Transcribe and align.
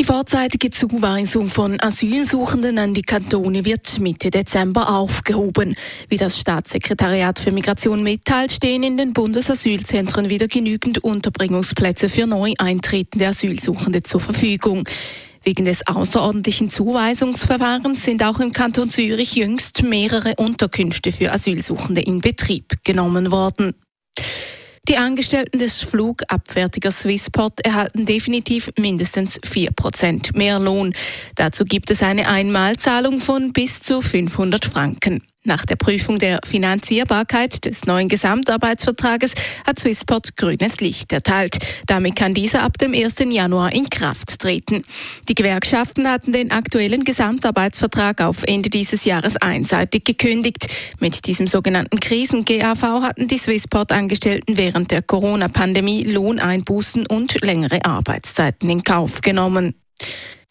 Die 0.00 0.06
vorzeitige 0.06 0.70
Zuweisung 0.70 1.48
von 1.50 1.78
Asylsuchenden 1.78 2.78
an 2.78 2.94
die 2.94 3.02
Kantone 3.02 3.66
wird 3.66 4.00
Mitte 4.00 4.30
Dezember 4.30 4.88
aufgehoben. 4.96 5.76
Wie 6.08 6.16
das 6.16 6.40
Staatssekretariat 6.40 7.38
für 7.38 7.52
Migration 7.52 8.02
mitteilt, 8.02 8.50
stehen 8.50 8.82
in 8.82 8.96
den 8.96 9.12
Bundesasylzentren 9.12 10.30
wieder 10.30 10.48
genügend 10.48 11.04
Unterbringungsplätze 11.04 12.08
für 12.08 12.26
neu 12.26 12.54
eintretende 12.56 13.26
Asylsuchende 13.26 14.02
zur 14.02 14.20
Verfügung. 14.20 14.88
Wegen 15.42 15.66
des 15.66 15.86
außerordentlichen 15.86 16.70
Zuweisungsverfahrens 16.70 18.02
sind 18.02 18.24
auch 18.24 18.40
im 18.40 18.52
Kanton 18.52 18.88
Zürich 18.88 19.36
jüngst 19.36 19.82
mehrere 19.82 20.32
Unterkünfte 20.36 21.12
für 21.12 21.30
Asylsuchende 21.30 22.00
in 22.00 22.22
Betrieb 22.22 22.82
genommen 22.84 23.30
worden. 23.30 23.74
Die 24.88 24.96
Angestellten 24.96 25.58
des 25.58 25.82
Flugabfertigers 25.82 27.02
Swissport 27.02 27.60
erhalten 27.64 28.06
definitiv 28.06 28.70
mindestens 28.78 29.40
4% 29.40 30.36
mehr 30.36 30.58
Lohn. 30.58 30.94
Dazu 31.36 31.64
gibt 31.64 31.90
es 31.90 32.02
eine 32.02 32.28
Einmalzahlung 32.28 33.20
von 33.20 33.52
bis 33.52 33.80
zu 33.82 34.00
500 34.00 34.64
Franken. 34.64 35.22
Nach 35.44 35.64
der 35.64 35.76
Prüfung 35.76 36.18
der 36.18 36.40
Finanzierbarkeit 36.44 37.64
des 37.64 37.86
neuen 37.86 38.10
Gesamtarbeitsvertrages 38.10 39.32
hat 39.66 39.78
Swissport 39.78 40.36
grünes 40.36 40.80
Licht 40.80 41.10
erteilt. 41.14 41.56
Damit 41.86 42.16
kann 42.16 42.34
dieser 42.34 42.62
ab 42.62 42.76
dem 42.76 42.92
1. 42.92 43.14
Januar 43.30 43.72
in 43.72 43.88
Kraft 43.88 44.38
treten. 44.38 44.82
Die 45.30 45.34
Gewerkschaften 45.34 46.06
hatten 46.06 46.32
den 46.32 46.50
aktuellen 46.50 47.04
Gesamtarbeitsvertrag 47.04 48.20
auf 48.20 48.42
Ende 48.42 48.68
dieses 48.68 49.06
Jahres 49.06 49.36
einseitig 49.36 50.04
gekündigt. 50.04 50.66
Mit 51.00 51.26
diesem 51.26 51.46
sogenannten 51.46 52.00
Krisen-GAV 52.00 52.82
hatten 53.00 53.26
die 53.26 53.38
Swissport-Angestellten 53.38 54.58
während 54.58 54.90
der 54.90 55.00
Corona-Pandemie 55.00 56.04
Lohneinbußen 56.04 57.06
und 57.06 57.42
längere 57.42 57.82
Arbeitszeiten 57.86 58.68
in 58.68 58.84
Kauf 58.84 59.22
genommen. 59.22 59.74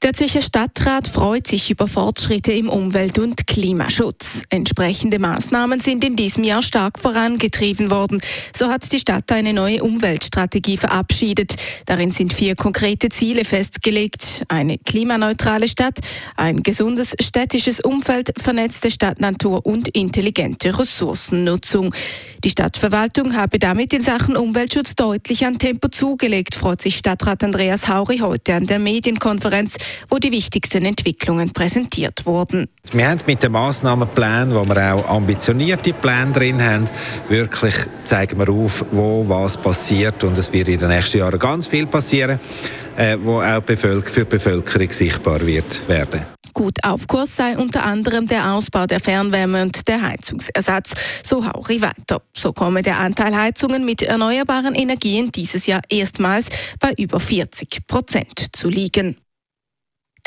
Der 0.00 0.12
Zürcher 0.12 0.42
Stadtrat 0.42 1.08
freut 1.08 1.48
sich 1.48 1.72
über 1.72 1.88
Fortschritte 1.88 2.52
im 2.52 2.68
Umwelt- 2.68 3.18
und 3.18 3.48
Klimaschutz. 3.48 4.42
Entsprechende 4.48 5.18
Maßnahmen 5.18 5.80
sind 5.80 6.04
in 6.04 6.14
diesem 6.14 6.44
Jahr 6.44 6.62
stark 6.62 7.00
vorangetrieben 7.00 7.90
worden. 7.90 8.20
So 8.56 8.68
hat 8.68 8.90
die 8.92 9.00
Stadt 9.00 9.32
eine 9.32 9.52
neue 9.52 9.82
Umweltstrategie 9.82 10.76
verabschiedet. 10.76 11.56
Darin 11.86 12.12
sind 12.12 12.32
vier 12.32 12.54
konkrete 12.54 13.08
Ziele 13.08 13.44
festgelegt. 13.44 14.44
Eine 14.46 14.78
klimaneutrale 14.78 15.66
Stadt, 15.66 15.98
ein 16.36 16.62
gesundes 16.62 17.16
städtisches 17.20 17.80
Umfeld, 17.80 18.32
vernetzte 18.40 18.92
Stadtnatur 18.92 19.66
und 19.66 19.88
intelligente 19.88 20.78
Ressourcennutzung. 20.78 21.92
Die 22.44 22.50
Stadtverwaltung 22.50 23.34
habe 23.34 23.58
damit 23.58 23.92
in 23.92 24.02
Sachen 24.04 24.36
Umweltschutz 24.36 24.94
deutlich 24.94 25.44
an 25.44 25.58
Tempo 25.58 25.88
zugelegt, 25.88 26.54
freut 26.54 26.80
sich 26.80 26.96
Stadtrat 26.96 27.42
Andreas 27.42 27.88
Hauri 27.88 28.18
heute 28.18 28.54
an 28.54 28.68
der 28.68 28.78
Medienkonferenz 28.78 29.76
wo 30.08 30.18
die 30.18 30.32
wichtigsten 30.32 30.84
Entwicklungen 30.84 31.52
präsentiert 31.52 32.26
wurden. 32.26 32.68
Wir 32.92 33.08
haben 33.08 33.20
mit 33.26 33.42
den 33.42 33.52
Massnahmenplänen, 33.52 34.54
wo 34.54 34.64
wir 34.64 34.94
auch 34.94 35.08
ambitionierte 35.08 35.92
Pläne 35.92 36.32
drin 36.32 36.62
haben, 36.62 36.88
wirklich 37.28 37.74
zeigen 38.04 38.38
wir 38.38 38.48
auf, 38.48 38.84
wo 38.90 39.28
was 39.28 39.56
passiert 39.56 40.22
und 40.24 40.38
es 40.38 40.52
wird 40.52 40.68
in 40.68 40.78
den 40.78 40.88
nächsten 40.88 41.18
Jahren 41.18 41.38
ganz 41.38 41.66
viel 41.66 41.86
passieren, 41.86 42.40
äh, 42.96 43.16
wo 43.20 43.40
auch 43.40 43.62
für 43.64 44.02
die 44.02 44.24
Bevölkerung 44.24 44.92
sichtbar 44.92 45.44
wird 45.44 45.86
werden. 45.88 46.38
Gut 46.58 46.82
auf 46.82 47.06
Kurs 47.06 47.36
sei 47.36 47.56
unter 47.56 47.84
anderem 47.84 48.26
der 48.26 48.52
Ausbau 48.52 48.86
der 48.86 48.98
Fernwärme 48.98 49.62
und 49.62 49.86
der 49.86 50.02
Heizungsersatz. 50.02 50.92
So 51.22 51.46
Hauri 51.46 51.80
weiter. 51.80 52.20
So 52.34 52.52
komme 52.52 52.82
der 52.82 52.98
Anteil 52.98 53.36
Heizungen 53.36 53.84
mit 53.84 54.02
erneuerbaren 54.02 54.74
Energien 54.74 55.30
dieses 55.30 55.66
Jahr 55.66 55.82
erstmals 55.88 56.48
bei 56.80 56.92
über 56.96 57.20
40 57.20 57.86
Prozent 57.86 58.56
zu 58.56 58.68
liegen. 58.68 59.16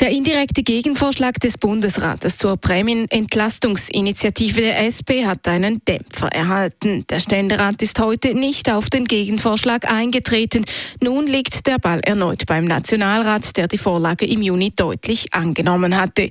Der 0.02 0.10
indirekte 0.10 0.64
Gegenvorschlag 0.64 1.38
des 1.38 1.58
Bundesrates 1.58 2.36
zur 2.36 2.56
Prämienentlastungsinitiative 2.56 4.60
der 4.60 4.88
SP 4.90 5.22
hat 5.24 5.46
einen 5.46 5.80
Dämpfer 5.84 6.26
erhalten. 6.26 7.04
Der 7.08 7.20
Ständerat 7.20 7.80
ist 7.82 8.00
heute 8.00 8.34
nicht 8.34 8.68
auf 8.68 8.90
den 8.90 9.04
Gegenvorschlag 9.04 9.88
eingetreten. 9.88 10.64
Nun 11.00 11.28
liegt 11.28 11.68
der 11.68 11.78
Ball 11.78 12.00
erneut 12.00 12.46
beim 12.46 12.64
Nationalrat, 12.64 13.56
der 13.56 13.68
die 13.68 13.78
Vorlage 13.78 14.26
im 14.26 14.42
Juni 14.42 14.72
deutlich 14.74 15.32
angenommen 15.34 15.96
hatte. 15.96 16.30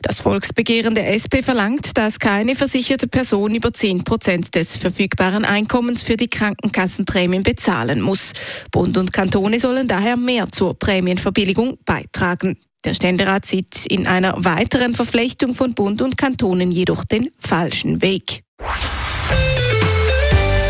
Das 0.00 0.20
Volksbegehren 0.20 0.94
der 0.94 1.12
SP 1.12 1.44
verlangt, 1.44 1.98
dass 1.98 2.20
keine 2.20 2.54
versicherte 2.54 3.06
Person 3.06 3.54
über 3.54 3.74
10 3.74 4.02
Prozent 4.02 4.54
des 4.54 4.78
verfügbaren 4.78 5.44
Einkommens 5.44 6.00
für 6.00 6.16
die 6.16 6.28
Krankenkassenprämien 6.28 7.42
bezahlen 7.42 8.00
muss. 8.00 8.32
Bund 8.72 8.96
und 8.96 9.12
Kantone 9.12 9.60
sollen 9.60 9.88
daher 9.88 10.16
mehr 10.16 10.50
zur 10.50 10.78
Prämienverbilligung 10.78 11.76
beitragen. 11.84 12.56
Der 12.84 12.94
Ständerat 12.94 13.44
sieht 13.44 13.84
in 13.84 14.06
einer 14.06 14.42
weiteren 14.42 14.94
Verflechtung 14.94 15.52
von 15.52 15.74
Bund 15.74 16.00
und 16.00 16.16
Kantonen 16.16 16.72
jedoch 16.72 17.04
den 17.04 17.30
falschen 17.38 18.00
Weg. 18.00 18.42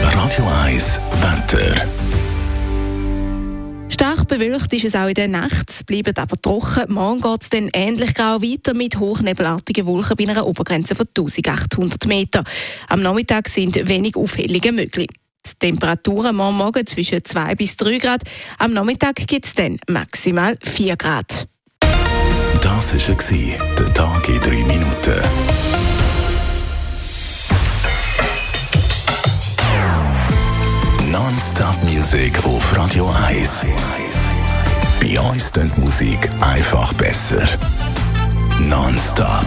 Radio 0.03 0.45
1 0.65 0.99
Wetter. 1.21 1.87
Stark 3.89 4.27
bewölkt 4.27 4.73
ist 4.73 4.87
es 4.87 4.97
auch 4.97 5.07
in 5.07 5.15
der 5.15 5.29
Nacht, 5.29 5.87
bleibt 5.87 6.19
aber 6.19 6.37
trocken. 6.37 6.93
Morgen 6.93 7.21
geht 7.21 7.43
es 7.43 7.51
dann 7.51 7.71
ähnlich 7.73 8.13
grau 8.15 8.43
weiter 8.43 8.75
mit 8.75 8.99
hochnebelartigen 8.99 9.87
Wolken 9.87 10.17
bei 10.17 10.29
einer 10.29 10.47
Obergrenze 10.47 10.97
von 10.97 11.07
1800 11.07 12.07
Meter. 12.09 12.43
Am 12.89 13.03
Nachmittag 13.03 13.49
sind 13.49 13.87
wenig 13.87 14.17
Aufhellungen 14.17 14.75
möglich. 14.75 15.11
Die 15.47 15.51
Temperaturen 15.61 16.35
morgen 16.35 16.57
Morgen 16.57 16.85
zwischen 16.89 17.25
2 17.25 17.55
bis 17.55 17.77
3 17.77 17.99
Grad. 17.99 18.23
Am 18.59 18.73
Nachmittag 18.73 19.15
gibt 19.29 19.47
es 19.47 19.55
dann 19.55 19.79
maximal 19.87 20.59
4 20.61 20.97
Grad. 20.97 21.47
Das 22.81 22.95
war 22.95 23.59
der 23.79 23.93
Tag 23.93 24.27
in 24.31 24.41
drei 24.41 24.65
Minuten. 24.65 25.21
Non-Stop 31.13 31.83
Music 31.85 32.43
auf 32.43 32.75
Radio 32.75 33.13
1. 33.29 33.67
Bei 34.99 35.21
uns 35.21 35.53
klingt 35.53 35.77
Musik 35.77 36.31
einfach 36.41 36.91
besser. 36.95 37.47
Non-Stop. 38.61 39.47